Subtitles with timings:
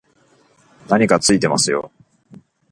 [0.89, 1.91] 何かついてますよ